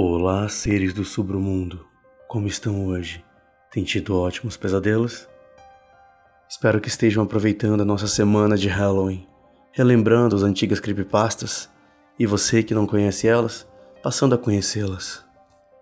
[0.00, 1.84] Olá, seres do submundo.
[2.28, 3.24] Como estão hoje?
[3.68, 5.28] Tem tido ótimos pesadelos?
[6.48, 9.26] Espero que estejam aproveitando a nossa semana de Halloween,
[9.72, 11.68] relembrando as antigas creepypastas
[12.16, 13.68] e você que não conhece elas,
[14.00, 15.24] passando a conhecê-las.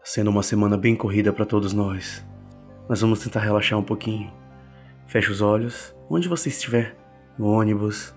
[0.02, 2.24] Sendo uma semana bem corrida para todos nós,
[2.88, 4.33] mas vamos tentar relaxar um pouquinho.
[5.06, 6.96] Feche os olhos, onde você estiver,
[7.38, 8.14] no ônibus,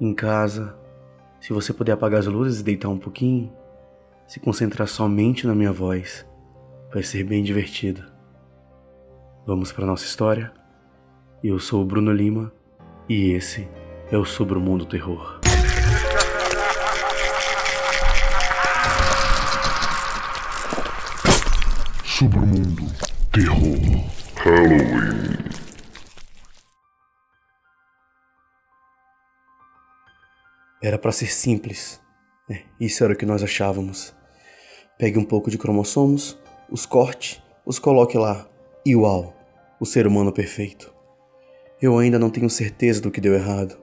[0.00, 0.74] em casa.
[1.38, 3.52] Se você puder apagar as luzes e deitar um pouquinho,
[4.26, 6.26] se concentrar somente na minha voz,
[6.92, 8.02] vai ser bem divertido.
[9.46, 10.52] Vamos para nossa história?
[11.42, 12.52] Eu sou o Bruno Lima
[13.08, 13.68] e esse
[14.10, 15.40] é o Sobre o Mundo Terror.
[22.04, 22.84] Sobre o Mundo
[23.30, 24.04] Terror
[24.36, 25.34] Halloween.
[30.82, 32.03] Era para ser simples.
[32.48, 34.14] É, isso era o que nós achávamos.
[34.98, 36.38] Pegue um pouco de cromossomos,
[36.70, 38.46] os corte, os coloque lá
[38.84, 39.34] e uau,
[39.80, 40.92] o ser humano perfeito.
[41.80, 43.78] Eu ainda não tenho certeza do que deu errado.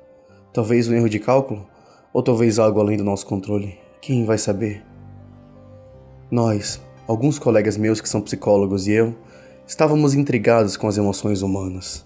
[0.53, 1.67] Talvez um erro de cálculo,
[2.13, 3.79] ou talvez algo além do nosso controle.
[3.99, 4.85] Quem vai saber?
[6.29, 9.15] Nós, alguns colegas meus que são psicólogos e eu,
[9.65, 12.05] estávamos intrigados com as emoções humanas.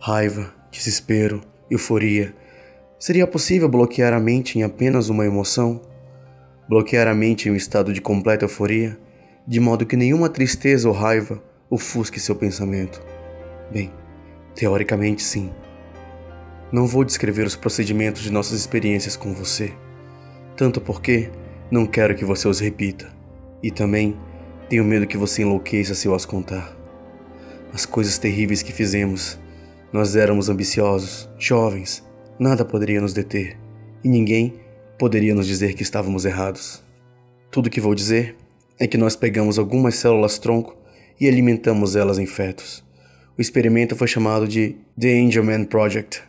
[0.00, 2.34] Raiva, desespero, euforia.
[2.98, 5.80] Seria possível bloquear a mente em apenas uma emoção?
[6.68, 8.98] Bloquear a mente em um estado de completa euforia,
[9.46, 13.02] de modo que nenhuma tristeza ou raiva ofusque seu pensamento.
[13.70, 13.92] Bem,
[14.54, 15.50] teoricamente sim.
[16.70, 19.72] Não vou descrever os procedimentos de nossas experiências com você,
[20.56, 21.30] tanto porque
[21.70, 23.12] não quero que você os repita,
[23.62, 24.16] e também
[24.68, 26.76] tenho medo que você enlouqueça se eu as contar.
[27.72, 29.38] As coisas terríveis que fizemos,
[29.92, 32.02] nós éramos ambiciosos, jovens,
[32.38, 33.58] nada poderia nos deter,
[34.04, 34.61] e ninguém
[35.02, 36.80] poderia nos dizer que estávamos errados.
[37.50, 38.36] Tudo que vou dizer
[38.78, 40.78] é que nós pegamos algumas células tronco
[41.20, 42.84] e alimentamos elas em fetos.
[43.36, 46.22] O experimento foi chamado de The Angel Man Project.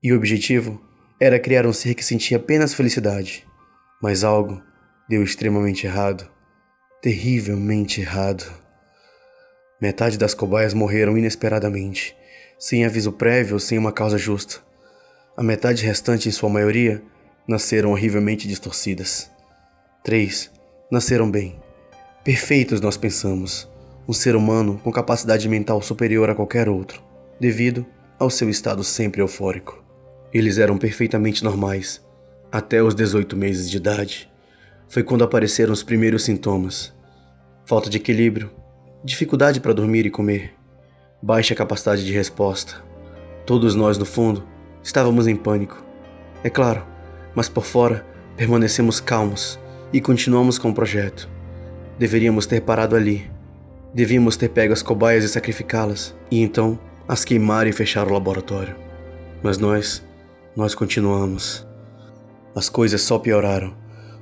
[0.00, 0.80] E o objetivo
[1.18, 3.44] era criar um ser que sentia apenas felicidade.
[4.00, 4.62] Mas algo
[5.08, 6.30] deu extremamente errado.
[7.02, 8.44] Terrivelmente errado.
[9.82, 12.14] Metade das cobaias morreram inesperadamente,
[12.56, 14.60] sem aviso prévio ou sem uma causa justa.
[15.36, 17.02] A metade restante, em sua maioria,
[17.50, 19.28] nasceram horrivelmente distorcidas.
[20.04, 20.52] Três
[20.88, 21.60] nasceram bem.
[22.22, 23.68] Perfeitos, nós pensamos.
[24.08, 27.02] Um ser humano com capacidade mental superior a qualquer outro,
[27.40, 27.84] devido
[28.20, 29.82] ao seu estado sempre eufórico.
[30.32, 32.00] Eles eram perfeitamente normais,
[32.52, 34.30] até os 18 meses de idade.
[34.88, 36.94] Foi quando apareceram os primeiros sintomas:
[37.64, 38.48] falta de equilíbrio,
[39.02, 40.54] dificuldade para dormir e comer,
[41.20, 42.80] baixa capacidade de resposta.
[43.44, 44.46] Todos nós, no fundo,
[44.84, 45.84] estávamos em pânico.
[46.44, 46.86] É claro,
[47.34, 49.58] mas por fora permanecemos calmos
[49.92, 51.28] e continuamos com o projeto.
[51.98, 53.30] Deveríamos ter parado ali.
[53.92, 58.76] Devíamos ter pego as cobaias e sacrificá-las, e então as queimar e fechar o laboratório.
[59.42, 60.02] Mas nós,
[60.56, 61.66] nós continuamos.
[62.54, 63.76] As coisas só pioraram.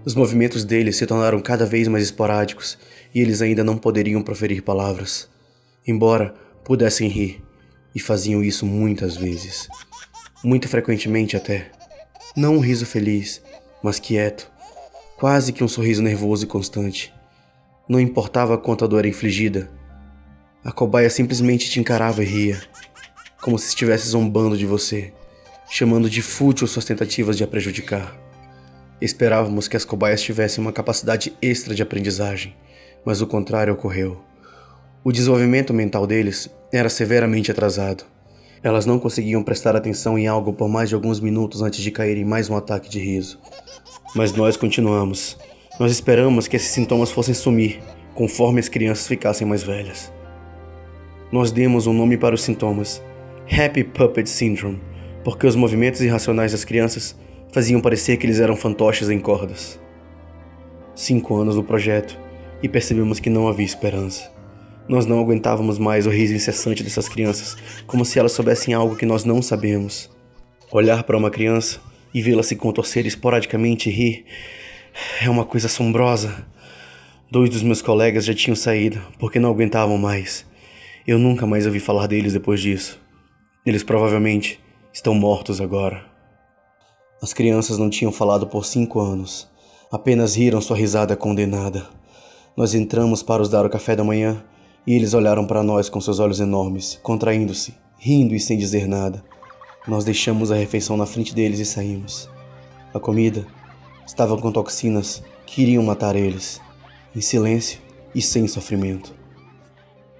[0.05, 2.79] Os movimentos deles se tornaram cada vez mais esporádicos
[3.15, 5.29] e eles ainda não poderiam proferir palavras,
[5.87, 7.43] embora pudessem rir,
[7.95, 9.69] e faziam isso muitas vezes.
[10.43, 11.71] Muito frequentemente até.
[12.39, 13.43] Não um riso feliz,
[13.83, 14.49] mas quieto,
[15.17, 17.13] quase que um sorriso nervoso e constante.
[17.89, 19.69] Não importava quanto a dor era infligida,
[20.65, 22.63] a cobaia simplesmente te encarava e ria,
[23.43, 25.13] como se estivesse zombando de você,
[25.69, 28.17] chamando de fútil suas tentativas de a prejudicar.
[29.01, 32.55] Esperávamos que as cobaias tivessem uma capacidade extra de aprendizagem,
[33.05, 34.23] mas o contrário ocorreu.
[35.03, 38.05] O desenvolvimento mental deles era severamente atrasado.
[38.63, 42.17] Elas não conseguiam prestar atenção em algo por mais de alguns minutos antes de cair
[42.17, 43.39] em mais um ataque de riso.
[44.15, 45.39] Mas nós continuamos.
[45.79, 47.81] Nós esperamos que esses sintomas fossem sumir
[48.15, 50.13] conforme as crianças ficassem mais velhas.
[51.31, 53.01] Nós demos um nome para os sintomas:
[53.49, 54.81] Happy Puppet Syndrome,
[55.23, 57.15] porque os movimentos irracionais das crianças
[57.53, 59.79] faziam parecer que eles eram fantoches em cordas.
[60.97, 62.19] Cinco anos no projeto
[62.61, 64.38] e percebemos que não havia esperança.
[64.89, 69.05] Nós não aguentávamos mais o riso incessante dessas crianças, como se elas soubessem algo que
[69.05, 70.09] nós não sabemos.
[70.73, 71.79] Olhar para uma criança
[72.15, 74.25] e vê-la se contorcer esporadicamente e rir
[75.23, 76.47] é uma coisa assombrosa.
[77.31, 80.47] Dois dos meus colegas já tinham saído porque não aguentavam mais.
[81.07, 82.99] Eu nunca mais ouvi falar deles depois disso.
[83.67, 84.59] Eles provavelmente
[84.91, 86.03] estão mortos agora.
[87.21, 89.51] As crianças não tinham falado por cinco anos.
[89.93, 91.87] Apenas riram sua risada condenada.
[92.57, 94.43] Nós entramos para os dar o café da manhã
[94.89, 99.23] e eles olharam para nós com seus olhos enormes, contraindo-se, rindo e sem dizer nada.
[99.87, 102.27] Nós deixamos a refeição na frente deles e saímos.
[102.95, 103.47] A comida
[104.07, 106.59] estava com toxinas que iriam matar eles.
[107.15, 107.81] em silêncio
[108.15, 109.15] e sem sofrimento.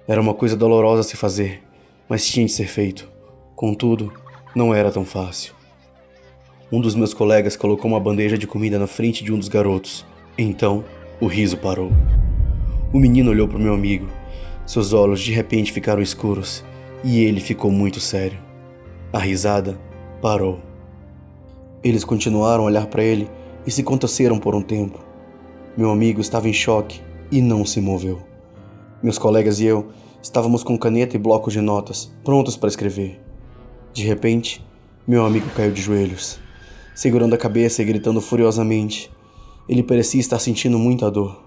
[0.07, 1.63] Era uma coisa dolorosa a se fazer,
[2.07, 3.09] mas tinha de ser feito.
[3.55, 4.13] Contudo,
[4.55, 5.55] não era tão fácil.
[6.71, 10.05] Um dos meus colegas colocou uma bandeja de comida na frente de um dos garotos.
[10.37, 10.85] Então,
[11.19, 11.91] o riso parou.
[12.93, 14.18] O menino olhou para o meu amigo.
[14.69, 16.63] Seus olhos de repente ficaram escuros
[17.03, 18.37] e ele ficou muito sério.
[19.11, 19.81] A risada
[20.21, 20.59] parou.
[21.83, 23.27] Eles continuaram a olhar para ele
[23.65, 24.99] e se contorceram por um tempo.
[25.75, 27.01] Meu amigo estava em choque
[27.31, 28.21] e não se moveu.
[29.01, 29.87] Meus colegas e eu
[30.21, 33.19] estávamos com caneta e blocos de notas, prontos para escrever.
[33.91, 34.63] De repente,
[35.07, 36.39] meu amigo caiu de joelhos,
[36.93, 39.11] segurando a cabeça e gritando furiosamente.
[39.67, 41.41] Ele parecia estar sentindo muita dor.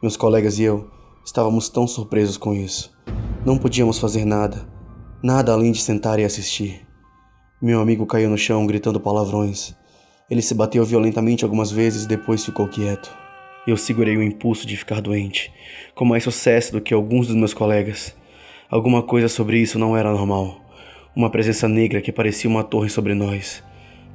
[0.00, 0.88] Meus colegas e eu
[1.24, 2.92] estávamos tão surpresos com isso.
[3.44, 4.68] Não podíamos fazer nada,
[5.22, 6.86] nada além de sentar e assistir.
[7.60, 9.74] Meu amigo caiu no chão gritando palavrões.
[10.30, 13.10] Ele se bateu violentamente algumas vezes e depois ficou quieto.
[13.66, 15.50] Eu segurei o impulso de ficar doente,
[15.94, 18.14] com mais sucesso do que alguns dos meus colegas.
[18.70, 20.60] Alguma coisa sobre isso não era normal.
[21.16, 23.62] Uma presença negra que parecia uma torre sobre nós.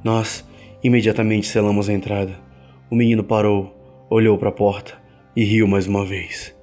[0.04, 0.44] Nós
[0.82, 2.38] imediatamente selamos a entrada.
[2.88, 3.74] O menino parou,
[4.08, 4.94] olhou para a porta
[5.34, 6.59] e riu mais uma vez.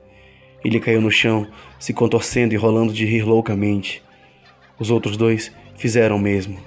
[0.68, 1.48] Ele caiu no chão,
[1.80, 4.04] se contorcendo e rolando de rir loucamente.
[4.78, 6.58] Os outros dois fizeram o mesmo.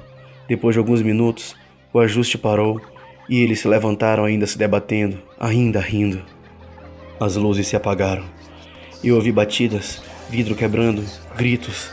[0.49, 1.55] Depois de alguns minutos,
[1.93, 2.81] o ajuste parou
[3.29, 6.23] e eles se levantaram ainda se debatendo, ainda rindo.
[7.20, 8.25] As luzes se apagaram.
[9.05, 11.05] Eu ouvi batidas, vidro quebrando,
[11.37, 11.91] gritos.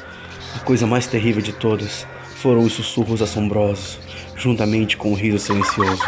[0.55, 2.07] A coisa mais terrível de todas
[2.37, 3.99] foram os sussurros assombrosos,
[4.33, 6.05] juntamente com o riso silencioso.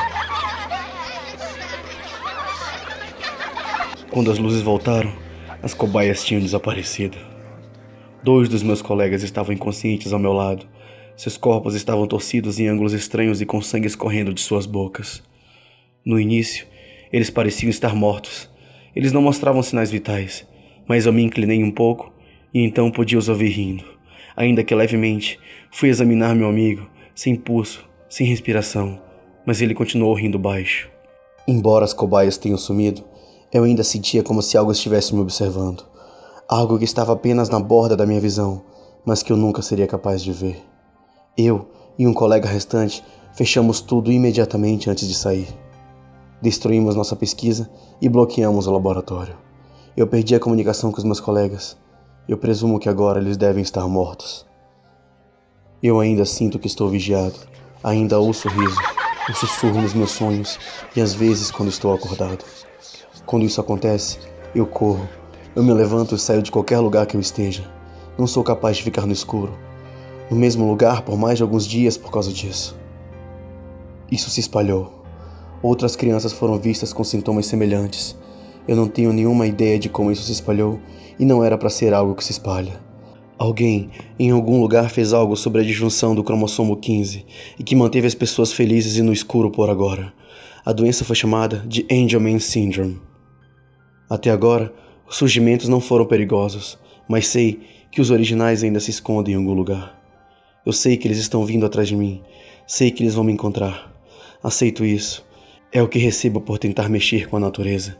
[4.09, 5.13] Quando as luzes voltaram,
[5.61, 7.17] as cobaias tinham desaparecido.
[8.23, 10.67] Dois dos meus colegas estavam inconscientes ao meu lado
[11.19, 15.21] seus corpos estavam torcidos em ângulos estranhos e com sangue escorrendo de suas bocas.
[16.05, 16.65] No início,
[17.11, 18.49] eles pareciam estar mortos.
[18.95, 20.47] Eles não mostravam sinais vitais,
[20.87, 22.09] mas eu me inclinei um pouco
[22.53, 23.83] e então podia os ouvir rindo.
[24.33, 25.37] Ainda que levemente,
[25.69, 28.97] fui examinar meu amigo, sem pulso, sem respiração,
[29.45, 30.89] mas ele continuou rindo baixo.
[31.45, 33.03] Embora as cobaias tenham sumido,
[33.51, 35.83] eu ainda sentia como se algo estivesse me observando.
[36.47, 38.61] Algo que estava apenas na borda da minha visão,
[39.03, 40.63] mas que eu nunca seria capaz de ver.
[41.35, 41.67] Eu
[41.97, 43.03] e um colega restante
[43.33, 45.47] fechamos tudo imediatamente antes de sair.
[46.41, 47.69] Destruímos nossa pesquisa
[47.99, 49.35] e bloqueamos o laboratório.
[49.97, 51.75] Eu perdi a comunicação com os meus colegas.
[52.27, 54.45] Eu presumo que agora eles devem estar mortos.
[55.81, 57.35] Eu ainda sinto que estou vigiado.
[57.83, 58.77] Ainda ouço o riso,
[59.29, 60.59] o sussurro nos meus sonhos
[60.95, 62.43] e às vezes quando estou acordado.
[63.29, 64.17] Quando isso acontece,
[64.55, 65.07] eu corro.
[65.55, 67.63] Eu me levanto e saio de qualquer lugar que eu esteja.
[68.17, 69.53] Não sou capaz de ficar no escuro
[70.31, 72.75] no mesmo lugar por mais de alguns dias por causa disso.
[74.11, 74.91] Isso se espalhou.
[75.61, 78.17] Outras crianças foram vistas com sintomas semelhantes.
[78.67, 80.79] Eu não tenho nenhuma ideia de como isso se espalhou
[81.19, 82.81] e não era para ser algo que se espalha.
[83.37, 87.27] Alguém em algum lugar fez algo sobre a disjunção do cromossomo 15
[87.59, 90.11] e que manteve as pessoas felizes e no escuro por agora.
[90.65, 93.08] A doença foi chamada de Angelman Syndrome.
[94.09, 94.73] Até agora,
[95.07, 97.59] os surgimentos não foram perigosos, mas sei
[97.91, 99.99] que os originais ainda se escondem em algum lugar.
[100.65, 102.21] Eu sei que eles estão vindo atrás de mim.
[102.67, 103.91] Sei que eles vão me encontrar.
[104.43, 105.25] Aceito isso.
[105.71, 107.97] É o que recebo por tentar mexer com a natureza.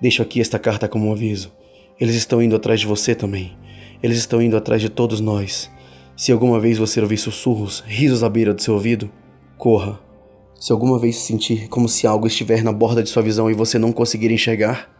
[0.00, 1.52] Deixo aqui esta carta como um aviso.
[1.98, 3.56] Eles estão indo atrás de você também.
[4.02, 5.70] Eles estão indo atrás de todos nós.
[6.16, 9.10] Se alguma vez você ouvir sussurros, risos à beira do seu ouvido,
[9.58, 9.98] corra.
[10.60, 13.78] Se alguma vez sentir como se algo estiver na borda de sua visão e você
[13.78, 14.93] não conseguir enxergar,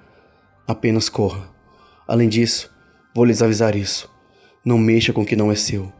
[0.66, 1.50] apenas corra.
[2.06, 2.70] Além disso,
[3.14, 4.10] vou lhes avisar isso.
[4.64, 5.92] Não mexa com o que não é seu.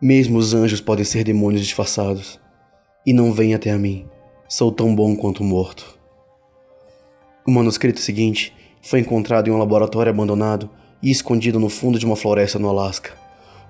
[0.00, 2.40] Mesmo os anjos podem ser demônios disfarçados.
[3.04, 4.06] E não vem até a mim.
[4.48, 5.98] Sou tão bom quanto morto.
[7.46, 10.70] O manuscrito seguinte foi encontrado em um laboratório abandonado
[11.02, 13.12] e escondido no fundo de uma floresta no Alasca.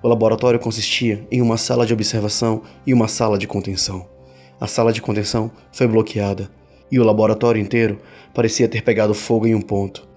[0.01, 4.07] O laboratório consistia em uma sala de observação e uma sala de contenção.
[4.59, 6.49] A sala de contenção foi bloqueada
[6.91, 7.99] e o laboratório inteiro
[8.33, 10.07] parecia ter pegado fogo em um ponto.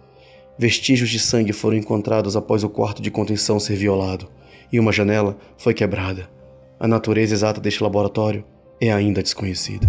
[0.58, 4.28] Vestígios de sangue foram encontrados após o quarto de contenção ser violado
[4.72, 6.28] e uma janela foi quebrada.
[6.78, 8.44] A natureza exata deste laboratório
[8.80, 9.86] é ainda desconhecida.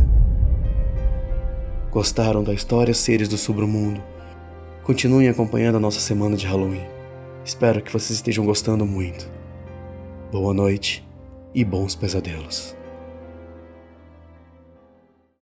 [1.91, 4.01] Gostaram da história Seres do Submundo?
[4.83, 6.85] Continuem acompanhando a nossa semana de Halloween.
[7.43, 9.29] Espero que vocês estejam gostando muito.
[10.31, 11.05] Boa noite
[11.53, 12.80] e bons pesadelos.